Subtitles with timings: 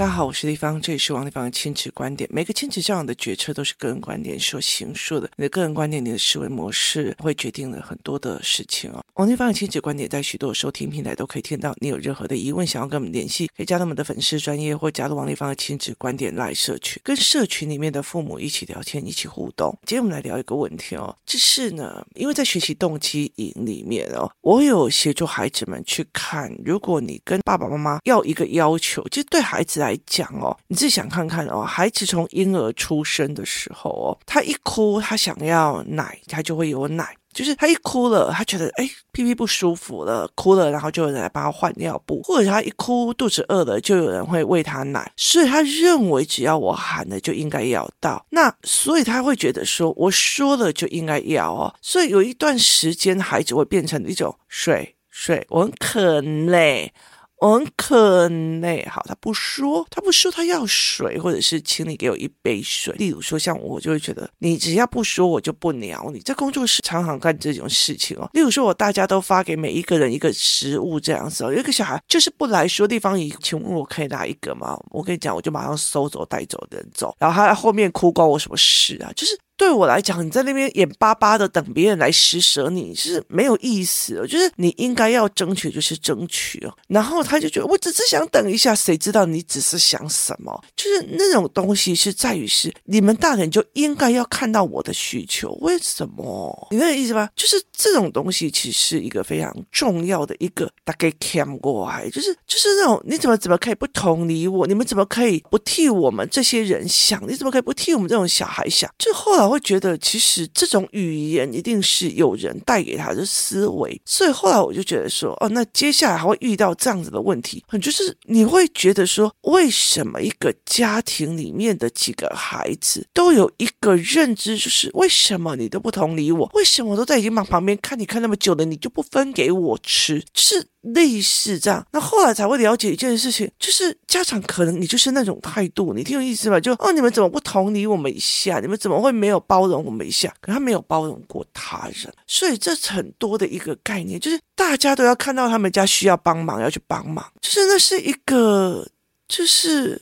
[0.00, 2.26] 大家好，我是丽芳，这里是王丽芳的亲子观点。
[2.32, 5.30] 每个亲子教养的决策都是个人观点所形塑的。
[5.36, 9.04] 你的个人观点，你的思维模式会决定了很多的事情哦。
[9.16, 11.74] 王丽芳的亲子观点在许多收听平台都可以听到。
[11.82, 19.70] 你有任何的疑问，想要跟我们联系，可以加入我们的粉丝专业，或加入王丽芳的亲子观点来社群，跟社群里面的父母一起聊天，一起互动。
[19.84, 37.16] 今天我们来聊一个问题哦，就是呢，因为在学习动机营里面哦，我有协助孩子们去看，如果你跟爸爸妈妈要一个要求，其实对孩子来来讲哦，你自己想看看哦，孩子从婴儿出生的时候哦，他一哭，他想要奶，他就会有奶。
[37.32, 45.12] 就是他一哭了，他觉得哎屁屁不舒服了，哭了，然后就有人来帮他换尿布，或者他一哭肚子饿了，就有人会喂他奶。
[45.16, 51.72] 所以他认为只要我喊了就应该要到，那所以他会觉得说我说了就应该要哦。
[51.80, 56.92] 所以有一段时间，孩子会变成一种睡睡，我很渴嘞。
[57.40, 62.94] 我很渴呢，好，他不说，他不说他要水，或者是请你给我一杯水。
[62.98, 66.20] 例如说，像我就会觉得，你只要不说，我就不鸟你。
[66.20, 68.28] 在工作室常常干这种事情哦。
[68.34, 74.78] 例如说，我大家都发给每一个人一个食物这样子哦，有一个小孩就是不来说地方，你请问我可以拿一个吗？
[74.90, 79.10] 我跟你讲，我就马上收走带走人走，然后他在后面哭关我什么事啊？
[79.16, 79.38] 就是。
[79.60, 84.26] 对我来讲，你在那边眼巴巴的等别人来施舍你，是没有意思的。
[84.26, 86.74] 就是你应该要争取，就是争取哦。
[86.88, 90.58] 然后他就觉得，我只是想等一下，谁知道你只是想什么？
[90.74, 96.68] 就是那种东西是在于是你们大人就应该要看到我的需求，为什么？
[96.70, 97.28] 你那个意思吧？
[97.36, 104.66] 就是这种东西其实是一个非常重要的一个大概看过来，就是就是那种你怎么怎么可以不同理我？
[104.66, 107.22] 你们怎么可以不替我们这些人想？
[107.28, 108.90] 你怎么可以不替我们这种小孩想？
[108.98, 109.49] 就后来。
[109.50, 126.48] 会觉得其实这种语言一定是有人带给他的思维，所以后来我就觉得说，哦，那接下来还会遇到这样子的问题，很就是你会觉得说，为什么一个家庭里面的几个孩子都有一个认知，就是为什么你都不同理我？
[126.54, 130.24] 为什么我都在荧幕旁边看你看那么久了，你就不分给我吃？
[130.34, 130.66] 是。
[130.94, 136.58] 类似这样，那后来才会了解一件事情，就是家长可能你就是那种态度，你听我意思吧？
[136.58, 138.60] 就哦，你们怎么不同理我们一下？
[138.60, 140.32] 你们怎么会没有包容我们一下？
[140.40, 148.88] 可他没有包容过他人，所以这很多的一个概念，就是大家都要看到他们家需要帮忙，要去帮忙，就是那是一个，
[149.26, 150.00] 就是。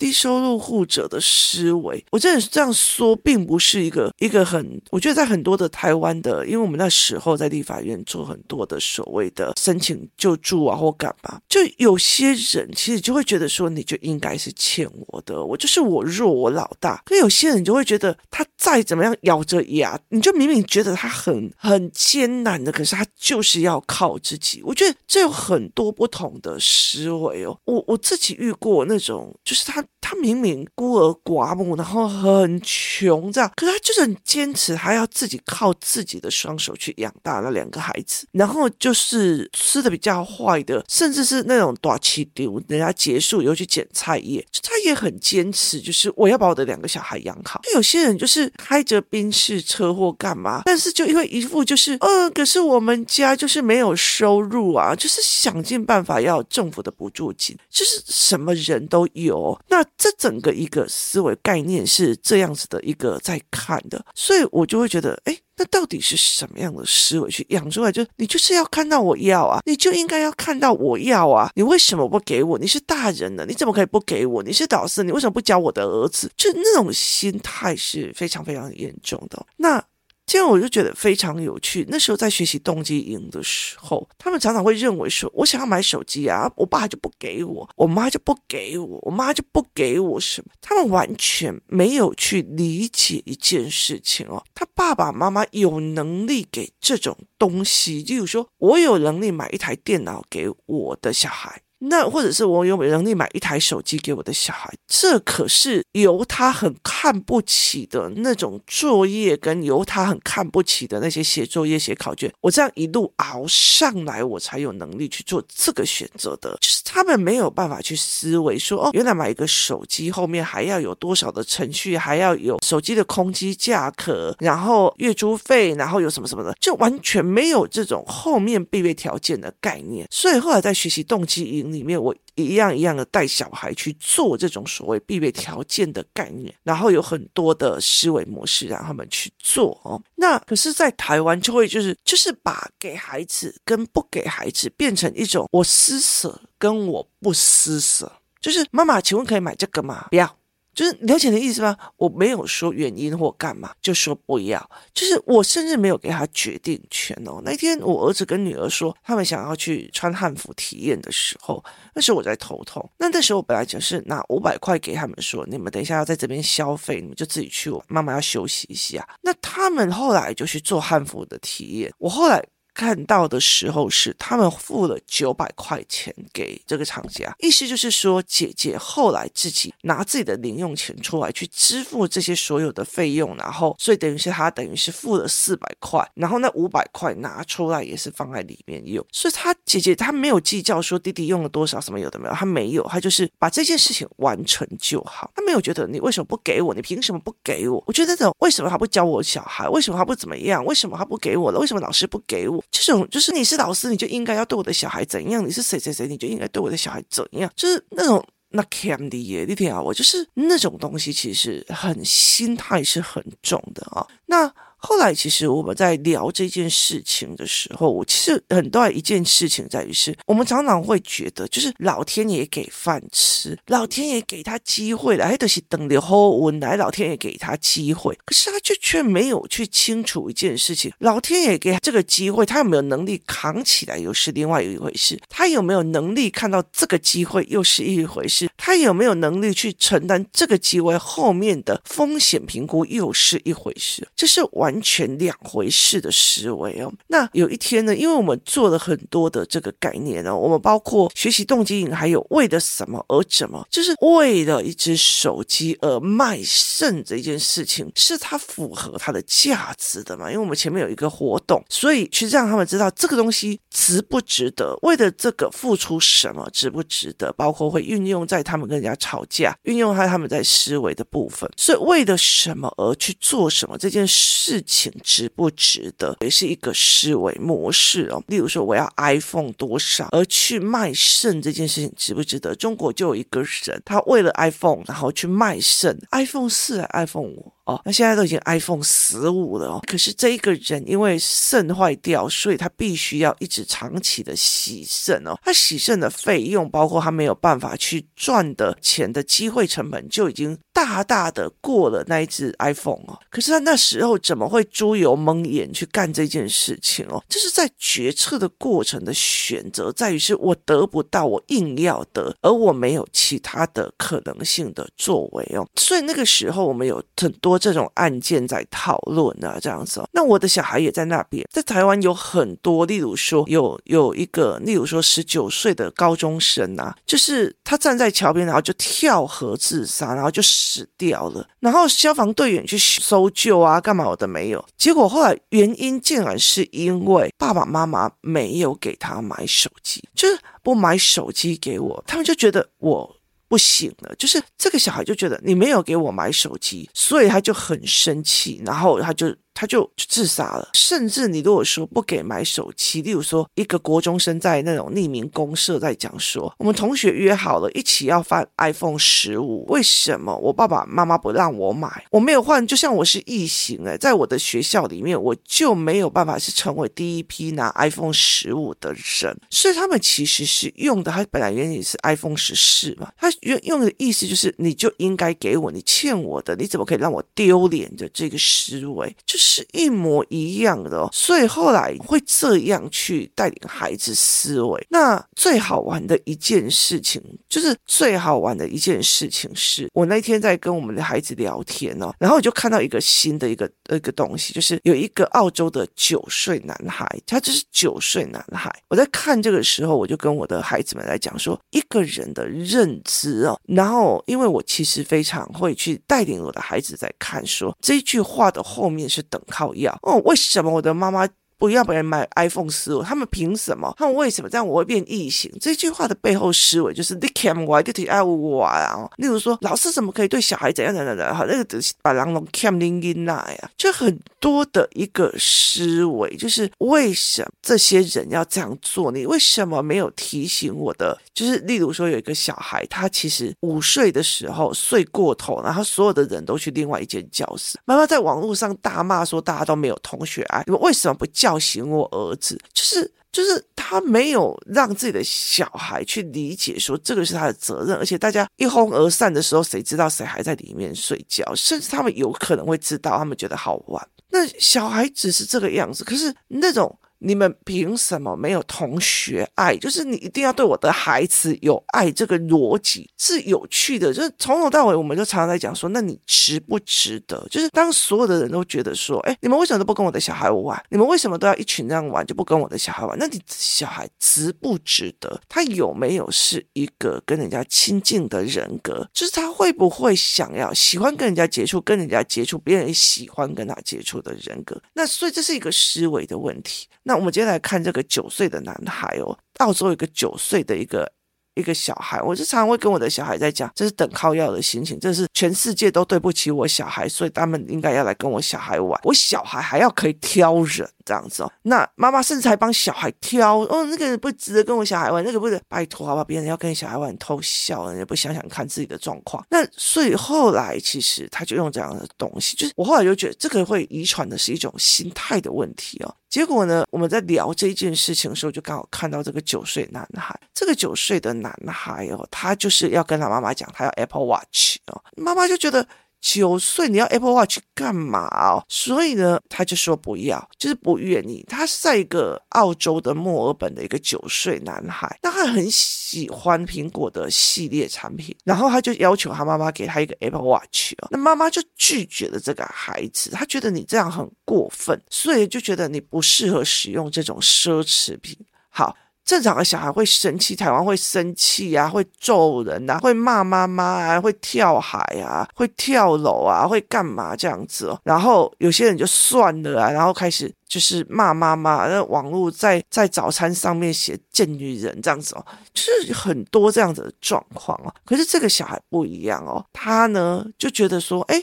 [0.00, 17.02] 低收入户者的思维，我真的是这样说，并不是一个一个很，我觉得在很多的台湾的，因为我们那时候在立法院做很多的所谓的申请救助啊或干嘛，就有些人其实就会觉得说，你就应该是欠我的，我就是我弱，我老大。
[17.04, 24.62] 可有些人就会觉得他再怎么样咬着牙，你就明明觉得他很很艰难的，可是他就是要靠自己。
[24.64, 29.84] 我觉得这有很多不同的思维哦，我我自己遇过那种，就是他。
[30.00, 47.60] 他明明孤儿寡母，然后很穷，这样，可是他就是很坚持，还要自己靠自己的双手去养大那两个孩子，然后就是吃的比较坏的，甚至是那种短期丢，人家结束以后去捡菜叶，他也很坚持，就是我要把我的两个小孩养好。
[47.74, 59.79] 有些人就是开着宾士车祸干嘛，但是就因为一副就是，嗯、可是我们家就是没有收入啊，就是想尽办法要政府的补助金，就是什么人都有，那。
[59.96, 67.90] 这整个一个思维概念是这样子的一个在看的，所以我就会觉得，哎，那到底是什么样的思维去养出来？
[67.90, 72.58] 就你就是要看到我要啊，你就应该要看到我要啊，你为什么不给我？
[72.58, 74.42] 你是大人了，你怎么可以不给我？
[74.42, 76.30] 你是导师，你为什么不教我的儿子？
[76.36, 79.46] 就那种心态是非常非常严重的。
[79.56, 79.82] 那。
[80.30, 81.84] 现在我就觉得非常有趣。
[81.88, 101.60] 那时候在学习动机营的时候，他们常常会认为说：“我想要买手机啊，我爸就不给我，我妈就不给我，我妈就不给我什么。”他们完全没有去理解一件事情哦，他爸爸妈妈有能力给这种东西，例如说，我有能力买一台电脑给我的小孩。
[101.80, 116.50] 那或者是我有没有能力买一台手机给我的小孩，这可是由他很看不起的那种作业，跟由他很看不起的那些写作业、写考卷，我这样一路熬上来，我才有能力去做这个选择的。
[116.60, 130.06] 就是他们没有办法去思维说，哦，原来买一个手机后面还要有多少的程序，还要有手机的空机价格，然后月租费，然后有什么什么的，就完全没有这种后面必备条件的概念。
[130.10, 140.00] 所以后来在学习动机营里面，我一样一样的带小孩去做这种所谓必备条件的概念，然后有很多的思维模式让他们去做哦。
[140.16, 148.10] 那可是，在台湾就会就是就是把给孩子跟不给孩子变成一种我施舍跟我不施舍。
[148.40, 150.06] 就是妈妈，请问可以买这个吗？
[150.10, 150.39] 不要。
[150.74, 151.76] 就是了解的意思吗？
[151.96, 154.70] 我没有说原因或干嘛，就说不要。
[154.94, 157.40] 就是我甚至没有给他决定权哦。
[157.44, 161.62] 那天我儿子跟女儿说他们想要去穿汉服体验的时候，
[161.94, 162.88] 那时候我在头痛。
[162.98, 167.68] 那那时候我本来就是拿五百块给他们说，你们等一下要在这边消费，你们就自己去。
[167.70, 169.08] 我妈妈要休息一下。
[169.22, 171.92] 那他们后来就去做汉服的体验。
[171.98, 172.42] 我后来。
[172.80, 197.84] 看到的时候是他们付了九百块钱给这个厂家，意思就是说姐姐后来自己拿自己的零用钱出来去支付这些所有的费用，然后所以等于是他等于是付了四百块，然后那五百块拿出来也是放在里面用，所以他姐姐她没有计较说弟弟用了多少什么有的没有，她没有，她就是把这件事情完成就好，她没有觉得你为什么不给我，你凭什么不给我？
[197.86, 202.64] 我觉得这种为什么他不教我小孩，为什么他不怎么样，为什么他不给我了，为什么老师不给我？
[202.70, 205.46] 这种就是你是老师，你就应该要对我的小孩怎样？
[205.46, 207.50] 你是谁谁谁，你就应该对我的小孩怎样？
[207.54, 214.06] 就是那种那 candy 耶，你听啊，我就是那种东西，其实很心态是很重的啊。
[214.26, 214.52] 那。
[214.82, 244.08] 后来，其实我们在聊这件事情的时候，我其实很多一件事情在于是，我们常常会觉得，就是老天爷给饭吃，老天爷给他机会来，都是等留后文来，老天爷给他机会，可是他就却没有去清楚一件事情，老天爷给他这个机会，他有没有能力扛起来，又是另外一回事；他有没有能力看到这个机会，又是一回事；他有没有能力去承担这个机会后面的风险评估，又是一回事。
[244.16, 244.69] 这是完。
[244.70, 246.92] 完全两回事的思维哦。
[247.08, 260.30] 那有一天呢，因为我们做了很多的这个概念哦，我们包括学习动机营，还有为了什么而怎么，就是为了一只手机而卖肾这件事情，是它符合它的价值的嘛？
[260.30, 274.59] 因为我们前面有一个活动，所以去让他们知道这个东西值不值得，为了这个付出什么值不值得，包括会运用在他们跟人家吵架，运用在他们在思维的部分，所以为了什么而去做什么这件事。
[274.60, 278.22] 事情值不值得，也是一个思维模式哦。
[278.26, 282.54] 例如说，我要 iPhone 多少，而去卖肾这件事情值不值得？
[282.54, 287.52] 中国就有一个人，他为了 iPhone，然后去卖肾，iPhone 四、iPhone 五。
[287.70, 289.80] 哦，那现在都已经 iPhone 十五了哦。
[289.86, 295.38] 可是这一个人因为肾坏掉，所以他必须要一直长期的洗肾哦。
[295.44, 303.16] 他洗肾的费用，包括他没有办法去赚的钱的机会成本，就已经大大的过了那一只 iPhone 哦。
[303.30, 307.22] 可是他那时候怎么会猪油蒙眼去干这件事情哦？
[307.28, 315.64] 这是在决策的过程的选择，在于是我得不到，我硬要得，而我没有其他的可能性的作为哦。
[315.76, 317.59] 所以那个时候我们有很多。
[317.60, 320.02] 这种案件在讨论啊，这样子。
[320.12, 331.46] 那我的小孩也在那边，在台湾有很多，例如说有有一个，例如说十九岁的高中生啊，就是他站在桥边，然后就跳河自杀，然后就死掉了。
[331.60, 334.64] 然后消防队员去搜救啊，干嘛我都没有。
[334.78, 343.16] 结果后来原因竟然是因为爸爸妈妈没有给他买手机，就是不买手机给我，他们就觉得我。
[343.50, 349.36] 不行了，就是这个小孩就觉得你没有给我买手机，所以他就很生气，然后他就。
[349.60, 362.06] 他就自杀了，甚至你如果说不给买手机，例如说一个国中生在那种匿名公社在讲说，我们同学约好了一起要换 iPhone 十五，为什么我爸爸妈妈不让我买？
[362.10, 379.49] 我没有换，就像我是异形哎，在我的学校里面，我就没有办法是成为第一批拿 iPhone 十五的人，所以他们其实是用的，他本来原理是 iPhone 十四嘛，他用用的意思就是你就应该给我，你欠我的，你怎么可以让我丢脸的这个思维就是。
[379.52, 384.86] 是一模一样的哦，所以后来会这样去带领孩子思维。
[384.88, 398.72] 那最好玩的一件事情，就是最好玩的一件事情是，我那天在跟我们的孩子聊天哦，然后我就看到一个新的一个一个东西，就是有一个澳洲的九岁男孩，他就是九岁男孩。
[398.88, 409.40] 我在看这个时候，我就跟我的孩子们来讲说，一个人的认知哦，然后因为我其实非常会去带领我的孩子在看说这句话的后面是等。
[409.48, 410.20] 靠要哦？
[410.24, 411.28] 为什么我的妈妈？
[411.60, 413.94] 不要别人买 iPhone 十五，他们凭什么？
[413.98, 414.66] 他们为什么这样？
[414.66, 415.52] 我会变异形？
[415.60, 419.06] 这句话的背后思维就是你欠我，你爱我啊！
[419.18, 421.36] 例如说，老师怎么可以对小孩怎样怎样怎样？
[421.36, 429.12] 好，那个把狼龙欠拎拎那呀，就很多的一个思维，就是为什么这些人要这样做？
[429.12, 431.20] 你为什么没有提醒我的？
[431.34, 441.49] 就是例如说，有一个小孩，他其实午睡的时候睡过头，然后所有的人都去另外一间教室，妈妈在网络上大骂说大家都没有同学爱，你们为什么不叫？
[441.50, 451.52] 叫醒我儿子，就是就是他没有让自己的小孩去理解说这个是他的责任，而且大家一哄而散的时候，谁知道谁还在里面睡觉？
[451.56, 454.08] 甚至他们有可能会知道，他们觉得好玩。
[454.28, 456.96] 那小孩子是这个样子，可是那种。
[457.20, 459.76] 你们凭什么没有同学爱？
[459.76, 464.12] 就是你一定要对我的孩子有爱，这个逻辑是有趣的。
[464.12, 467.46] 就是从头到尾，我们就常常在讲说，那你值不值得？
[467.50, 470.82] 就是当所有的人都觉得说，哎，你们为什么都不跟我的小孩玩？
[470.88, 473.18] 你们为什么都要一群这样玩，就不跟我的小孩玩？
[473.18, 475.40] 那你小孩值不值得？
[475.48, 479.06] 他有没有是一个跟人家亲近的人格？
[479.12, 484.80] 就是他会不会想要喜欢跟人家接触，跟人家接触，别人也喜欢跟他接触的人格？
[484.94, 486.88] 那所以这是一个思维的问题。
[487.10, 491.10] 那我们接下来看这个九岁的男孩哦，澳洲有一个九岁的一个。
[491.56, 498.98] 一个小孩，我就常常会跟我的小孩在讲，这是等靠要的心情，这是全世界都对不起我小孩，所以他们应该要来跟我小孩玩。
[499.02, 509.44] 我小孩还要可以挑人这样子哦，那妈妈甚至还帮小孩挑哦，那个不值得跟我小孩玩，那个不是拜托好吧，别人要跟小孩玩偷笑，人家不想想看自己的状况。
[509.50, 516.14] 那所以后来其实他就用这样的东西，就是我后来就觉得这个会遗传的是一种心态的问题哦。
[516.30, 525.86] 结果呢，我们在聊这件事情的时候，就刚好看到这个九岁男孩，这个九岁的男孩哦，他就是要跟他妈妈讲，他要 Apple Watch 哦，妈妈就觉得。
[526.20, 528.62] 九岁你要 Apple Watch 干嘛哦？
[528.68, 531.44] 所以呢，他就说不要，就是不愿意。
[531.48, 548.36] 他是在一个澳洲的墨尔本的一个九岁男孩，那他很喜欢苹果的系列产品，然后他就要求他妈妈给他一个 Apple Watch 哦，那妈妈就拒绝了这个孩子，他觉得你这样很过分，所以就觉得你不适合使用这种奢侈品。
[548.68, 548.96] 好。
[549.30, 558.00] 正常的小孩会生气，台湾会生气啊，会揍人啊，会骂妈妈啊，会跳海啊，会跳楼啊，会干嘛这样子哦？
[558.02, 567.94] 然后有些人就算了啊，然后开始就是骂妈妈，那网络在在早餐上面写“贱女人”这样子哦，就是很多这样子的状况哦。
[568.04, 571.40] 可是这个小孩不一样哦，他呢就觉得说，哎，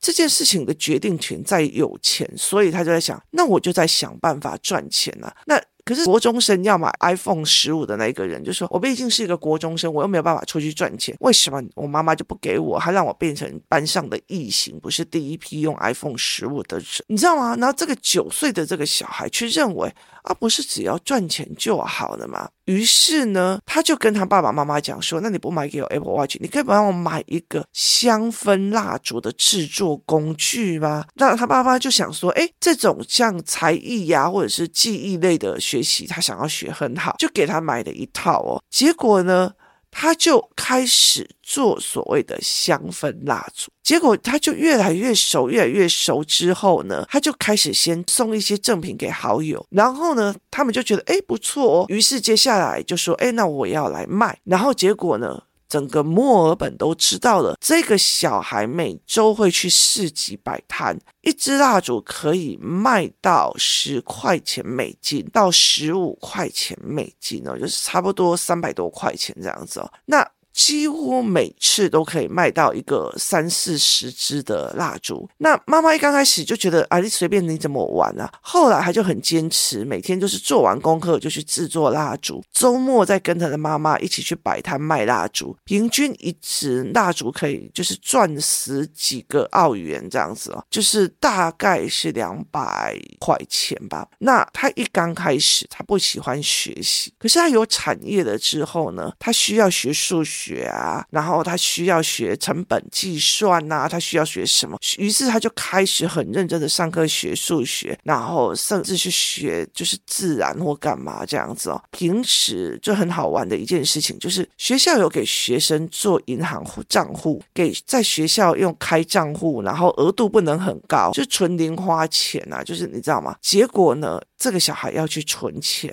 [0.00, 5.36] 这件事情的决定权在有钱，所以他就在想，那我就在想办法赚钱啊。
[5.44, 19.90] 那可是国中生要买 iPhone 十五的那个人就说：“我毕竟是一个国中生，我又没有办法出去赚钱，为什么我妈妈就不给我，还让我变成班上的异形，不是第一批用 iPhone 十五的人，你知道吗？”然后这个九岁的这个小孩却认为。
[20.26, 22.48] 啊、不是只要赚钱就好了嘛？
[22.66, 38.62] 于是呢，他就跟他爸爸妈妈讲说：“那你不买给我 Apple Watch，你可以帮我买一个香氛蜡烛的制作工具吗？”那他爸爸就想说：“诶，这种像才艺呀、或者是技艺类的学习，他想要学很好，就给他买了一套哦。
[38.70, 39.52] 结果呢？”
[39.98, 55.44] 他就开始做所谓的香氛蜡烛，结果他就越来越熟，越来越熟之后呢，他就开始先送一些赠品给好友，然后呢，他们就觉得诶不错哦，于是接下来就说诶那我要来卖，然后结果呢？
[55.68, 69.92] 整个墨尔本都知道了，这个小孩每周会去市集摆摊，一支蜡烛可以卖到十块钱美金到十五块钱美金哦，就是差不多三百多块钱这样子哦。
[70.04, 75.28] 那几乎每次都可以卖到一个三四十支的蜡烛。
[75.36, 78.32] 那妈妈一刚开始就觉得啊，你随便你怎么玩啊。
[78.40, 85.54] 后来他就很坚持，每天就是做完功课就去制作蜡烛，周末再跟他的妈妈一起去摆摊卖蜡烛。
[85.64, 94.08] 平均一支蜡烛可以就是赚十几个澳元这样子哦，就是大概是两百块钱吧。
[94.20, 100.45] 那他一刚开始他不喜欢学习，可是他有产业了之后呢，他需要学数学。
[100.46, 104.78] 学啊，然后他需要学成本计算呐、啊，他需要学什么？
[104.98, 111.82] 于是他就开始很认真的上课学数学，然后甚至去学就是自然或干嘛这样子哦。
[111.90, 123.36] 平时就很好玩的一件事情，就是学校有给学生做银行户账户，给在学校用开账户，然后额度不能很高，就纯零花钱啊，就是你知道吗？
[123.40, 125.92] 结果呢，这个小孩要去存钱。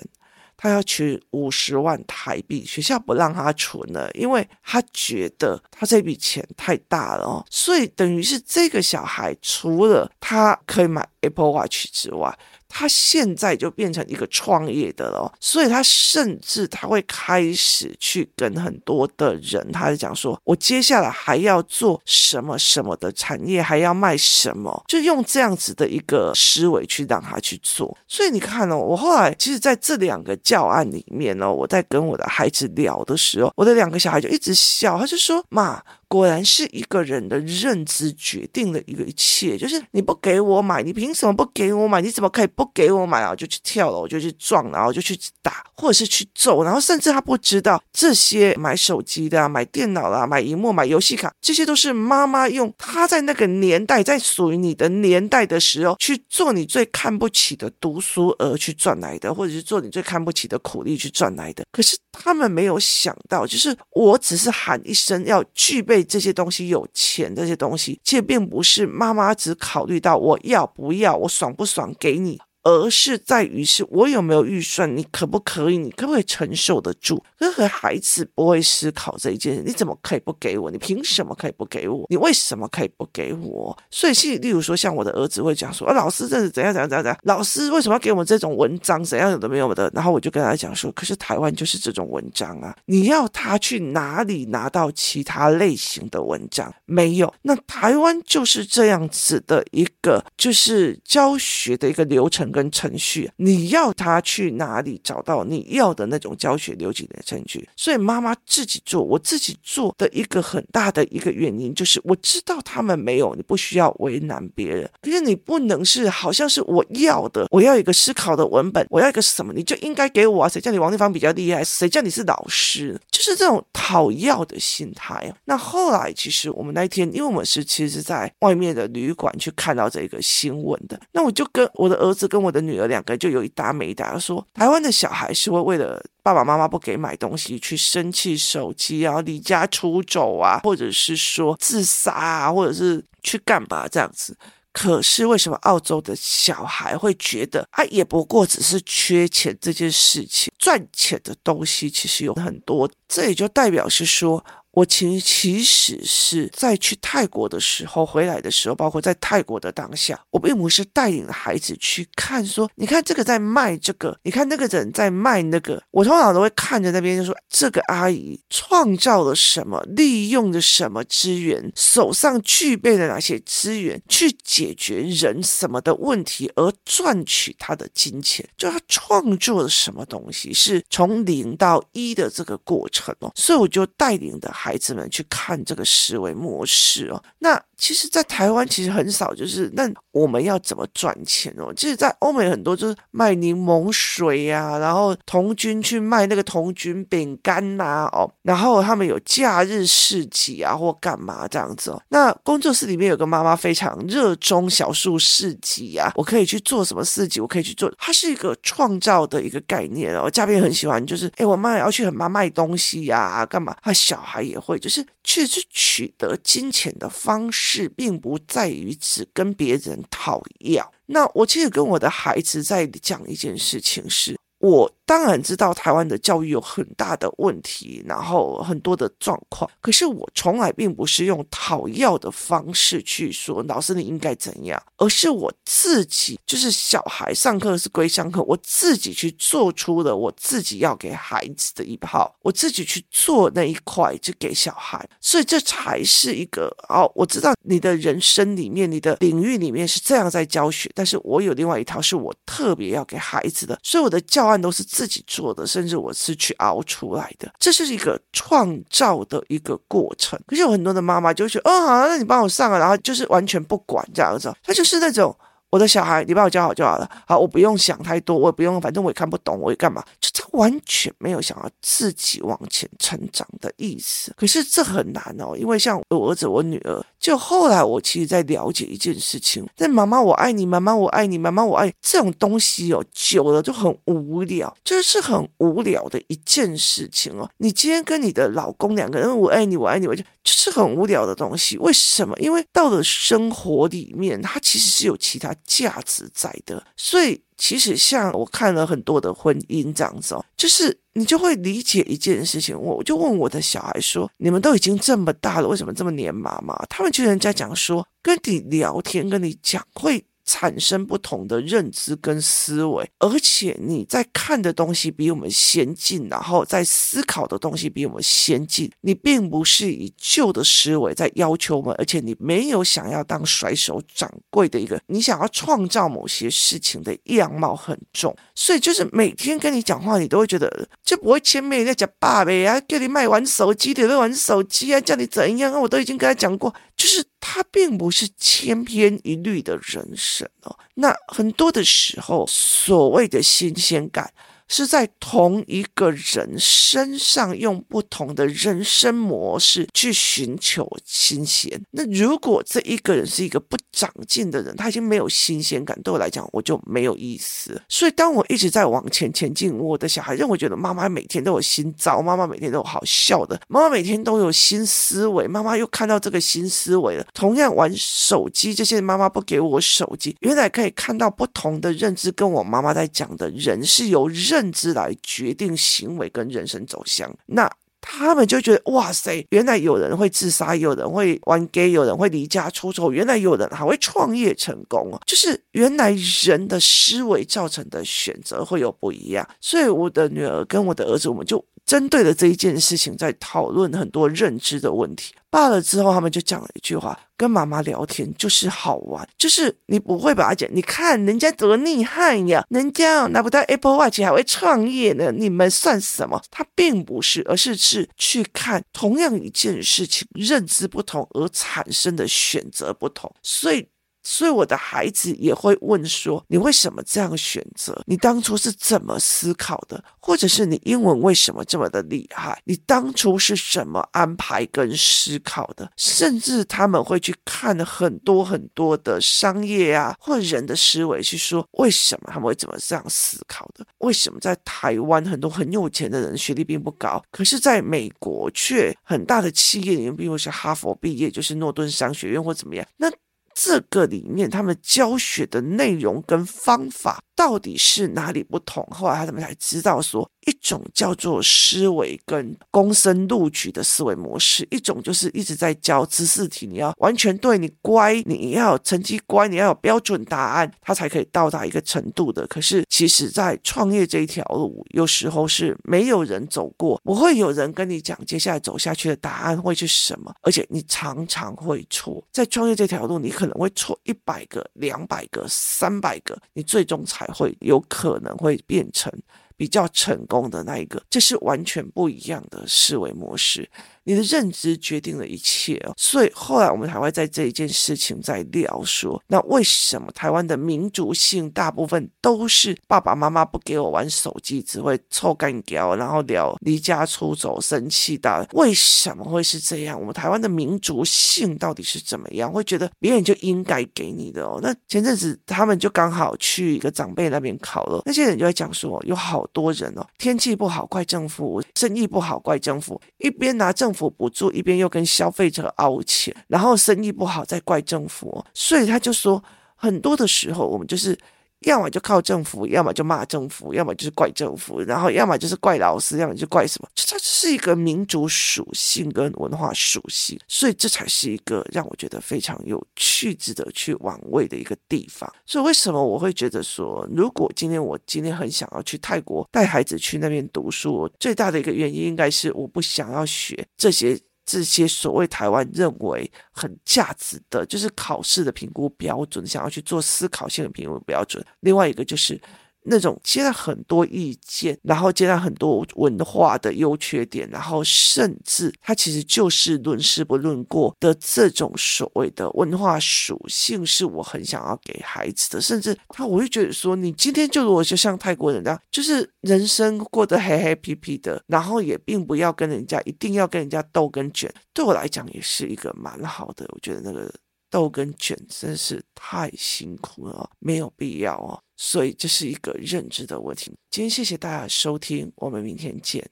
[0.64, 12.34] 他要取五十万台币，学校不让他存了，因为他觉得他这笔钱太大了哦，所以等于是这个小孩除了他可以买 Apple Watch 之外，
[12.68, 27.96] 他现在就变成一个创业的了，所以他甚至他会开始去跟很多的人，他就讲说，我接下来还要做什么什么的产业，还要卖什么，就用这样子的一个思维去让他去做。
[28.08, 35.82] 所以你看哦，我后来其实在这两个教案里面呢，我在跟我的孩子聊的时候，我的两个小孩就一直笑，他就说妈。
[36.14, 39.58] 果然是一个人的认知决定了一个一切。
[39.58, 42.00] 就是你不给我买，你凭什么不给我买？
[42.00, 43.34] 你怎么可以不给我买啊？
[43.34, 61.64] 就去跳楼，就去撞，然后就去打，或者是去揍，然后甚至他不知道这些买手机的啊、买电脑啦、买荧幕、买游戏卡，这些都是妈妈用她在那个年代，在属于你的年代的时候去做你最看不起的读书而去赚来的，或者是做你最看不起的苦力去赚来的。
[61.72, 72.40] 可是他们没有想到，就是我只是喊一声要具备这些东西，有钱这些东西，其实并不是妈妈只考虑到我要不要，我爽不爽给你。
[72.64, 77.22] 而是在于是我有没有预算，你可不可以，你可不可以承受得住？
[77.36, 80.70] 任何孩子不会思考这一件事，你怎么可以不给我？
[80.70, 82.06] 你凭什么可以不给我？
[82.08, 83.76] 你为什么可以不给我？
[83.90, 89.04] 所以，是例如说，像我的儿子会讲说，啊，老师这是怎样怎样怎样怎样，老师为什么要给我们这种文章？
[89.04, 89.90] 怎样有的没有的？
[89.94, 96.72] 然后我就跟他讲说，可是台湾就是这种文章啊，你要他去哪里拿到其他类型的文章？
[96.86, 102.53] 没有，那台湾就是这样子的一个，就是教学的一个流程。
[102.54, 107.68] 跟程序，你要他去哪里找到你要的那种教学流程的程序？
[107.76, 114.88] 所以妈妈自己做，我自己做的一个很大的一个原因就是，我知道他们没有，你不需要为难别人。
[115.02, 120.48] 可是你不能是好像是我要的，我要一个思考的文本，我要一个什么，你就应该给我啊？
[120.48, 121.64] 谁叫你王丽芳比较厉害？
[121.64, 122.96] 谁叫你是老师？
[123.10, 125.34] 就是这种讨要的心态。
[125.46, 144.36] 那后来其实我们那一天，因为我们是其实是在外面的旅馆去看到这个新闻的，那我就跟我的儿子跟我的女儿两个就有一搭没一搭，说台湾的小孩是会为了爸爸妈妈不给买东西去生气、手机啊、离家出走啊，或者是说自杀啊，或者是去干嘛这样子。
[144.72, 154.44] 可是为什么澳洲的小孩会觉得啊，也不过只是缺钱这件事情，赚钱的东西其实有很多，这也就代表是说。
[154.74, 184.52] 我其其实是在去泰国的时候，回来的时候，包括在泰国的当下，我并不是带领孩子去看说，你看这个在卖这个，你看那个人在卖那个，我通常都会看着那边就说，这个阿姨创造了什么，利用了什么资源，手上具备了哪些资源去解决人什么的问题而赚取他的金钱，就他创作了什么东西，是从零到一的这个过程哦，所以我就带领的。
[184.64, 191.72] 孩子们去看这个思维模式哦，那其实，在台湾其实很少，就是那我们要怎么赚钱哦？
[191.76, 202.02] 其实，在欧美很多就是卖柠檬水呀、啊，然后童军去卖那个童军饼干呐，哦，然后他们有假日市集啊，或干嘛这样子哦。
[202.08, 207.40] 那工作室里面有个妈妈非常热衷小树市集啊，我可以去做什么市集？
[207.40, 210.28] 我可以去做，它是一个创造的一个概念哦。
[210.28, 213.76] 嘉宾很喜欢，就是哎，我妈要去很妈卖东西呀、干嘛？
[213.80, 214.58] 他小孩也。
[214.64, 220.92] 会就是确实取得金钱的方式，是并不在于只跟别人讨要。
[221.06, 224.94] 那我其实跟我的孩子在讲一件事情是，我。
[225.06, 229.70] 当然知道台湾的教育有很大的问题，然后很多的状况。
[229.82, 245.06] 可是我从来并不是用讨要的方式去说，老师你应该怎样，而是我自己就是小孩上课是归上课，我自己去做出了我自己要给孩子的一套，我自己去做那一块就给小孩。
[245.20, 254.82] 所以这才是一个哦，我知道你的人生里面，你的领域里面是这样在教学，但是我有另外一套是我特别要给孩子的，所以我的教案都是。
[254.94, 260.38] 自己做的，甚至我是去熬出来的，这是一个创造的一个过程。
[260.46, 265.36] 可是有很多的妈妈就会说，哦，好，那你帮我上啊，然后就是完全不管这样子，她就是那种。
[265.74, 267.10] 我的小孩，你把我教好就好了。
[267.26, 270.00] 好，我不用想太多，我也不用，反正我也看不懂，我也干嘛？
[270.20, 274.32] 就他完全没有想要自己往前成长的意思。
[274.36, 287.50] 可是这很难哦，因为像我儿子、我女儿，就后来我其实在了解一件事情：但妈妈我爱你，妈妈我爱你，妈妈我爱你这种东西哦，久了就很无聊，就是很无聊的一件事情哦。
[287.56, 291.76] 你今天跟你的老公两个人，我爱你，我爱你，我就就是很无聊的东西。
[291.78, 292.38] 为什么？
[292.38, 295.52] 因为到了生活里面，它其实是有其他。
[295.66, 302.78] 价值在的，所以其实像我看了很多的婚姻这样子哦，就是你就会理解一件事情。
[302.78, 310.24] 我就问我的小孩说：“你们都已经这么大了，为什么这么黏妈妈？”他们就人家讲说，跟你聊天，跟你讲会。
[310.44, 318.90] 产生不同的认知跟思维，而且你在看的东西比我们先进，然后在思考的东西比我们先进。
[319.00, 337.24] 你并不是以旧的思维在要求我们，而且你没有想要当甩手掌柜的一个，你想要创造某些事情的样貌很重，所以就是每天跟你讲话，你都会觉得就不会前面在讲爸呗啊，叫你卖玩手机的，玩手机啊，叫你怎样啊，我都已经跟他讲过，就是。
[337.46, 344.32] 他并不是千篇一律的人生哦，那很多的时候，所谓的新鲜感。
[344.68, 351.80] 是在同一个人身上用不同的人生模式去寻求新鲜。
[351.90, 357.80] 那如果这一个人是一个不长进的人，他已经没有新鲜感，对我来讲我就没有意思。
[357.88, 367.26] 所以当我一直在往前前进，我的小孩认为觉得妈妈每天都有新招，妈妈每天都有好笑的，妈妈每天都有新思维，妈妈又看到这个新思维了。
[367.34, 374.53] 同样玩手机，这些妈妈不给我手机，原来可以看到不同的认知，跟我妈妈在讲的人是由认。
[374.54, 377.68] 认知来决定行为跟人生走向，那
[378.00, 385.18] 他们就觉得哇塞，原来有人会自杀，有人会玩 gay，有人会离家出走，原来有人还会创业成功啊。
[385.26, 386.12] 就是原来
[386.46, 391.64] 人的思维造成的选择会有不一样，所以我的女儿跟我的儿子，我们就。
[391.86, 395.34] 针对了这一件事情，在讨论很多认知的问题。
[395.50, 400.68] 罢了之后，他们就讲了一句话：跟妈妈聊天就是好玩，就是你不会把它讲。
[400.72, 406.42] 你看人家多厉害呀，人家拿不到 Apple Watch 还会创业呢，你们算什么？
[406.50, 413.86] 他并不是，而是是去看同样一件事情，认知不同而产生的选择不同，所以。
[414.24, 418.02] 所以我的孩子也会问说：“你为什么这样选择？
[418.06, 420.02] 你当初是怎么思考的？
[420.18, 422.60] 或者是你英文为什么这么的厉害？
[422.64, 425.92] 你当初是什么安排跟思考的？
[425.96, 433.86] 甚至他们会去看很多很多的商业啊，或人的思维，去说为什么他们会怎么这样思考的？
[433.98, 442.86] 为什么在台湾很多很有钱的人学历并不高，可是在美国却很大的企业里面，比如是哈佛毕业，就是诺顿商学院或怎么样？
[442.96, 443.10] 那？”
[443.54, 448.86] 这个里面，他们教学的内容跟方法到底是哪里不同？
[448.90, 450.28] 后来他怎么才知道说。
[450.46, 462.46] 一种叫做思维跟公升录取的思维模式，一种就是一直在教知识题，你要完全对，你乖，你要有成绩乖，你要有标准答案，他才可以到达一个程度的。
[462.46, 472.22] 可是，其实，在创业这一条路，有时候是没有人走过，不会有人跟你讲接下来走下去的答案会是什么，而且你常常会错。
[472.30, 479.12] 在创业这条路，你可能会错一百个、两百个、三百个，你最终才会有可能会变成。
[479.56, 483.70] 比较成功的那一个，这是完全不一样的思维模式。
[484.04, 498.46] 你的认知决定了一切哦，所以后来我们还会在这一件事情在聊说，那为什么台湾的民族性大部分都是爸爸妈妈不给我玩手机，只会臭干譙，然后聊离家出走、生气的？
[498.52, 499.98] 为什么会是这样？
[499.98, 502.52] 我们台湾的民族性到底是怎么样？
[502.52, 504.60] 会觉得别人就应该给你的哦。
[504.62, 514.04] 那前阵子他们就刚好去一个长辈那边考了，那些人就会讲说，有好多人哦，天气不好怪政府，生意不好怪政府，一边拿政府。
[514.04, 519.40] 政府补助一边又跟消费者凹钱，然后生意不好再怪政府，所以他就说，
[519.76, 521.16] 很多的时候我们就是。
[521.64, 526.88] 要么就靠政府，要么就骂政府，要么就是怪政府，然后要么就是怪老师，要么就怪什么？
[526.94, 535.32] 这是一个民族属性跟文化属性，所以这才是一个让我觉得非常有趣、值得去玩味的一个地方。
[535.46, 544.18] 所以为什么我会觉得说，如果今天我今天很想要去泰国带孩子去那边读书，最大的一个原因应该是我不想要学这些。
[544.44, 551.44] 这些所谓台湾认为很价值的，就是考试的评估标准，想要去做思考性的评估标准。
[551.60, 552.40] 另外一个就是。
[552.84, 565.60] 那种接了很多意见，然后接了很多文化的优缺点，然后甚至他其实就事论事不论过的这种所谓的文化属性，是我很想要给孩子的。
[565.60, 576.66] 甚至他，我会觉得说，你今天就如果就像泰国人那样，就是人生过得黑黑皮皮的，然后也并不要跟人家一定要跟人家斗跟卷，对我来讲也是一个蛮好的。
[576.68, 577.32] 我觉得那个。
[577.74, 581.60] 豆跟卷真是太辛苦了，没有必要哦。
[581.76, 583.72] 所以这是一个认知的问题。
[583.90, 586.24] 今天谢谢大家收听，我们明天见。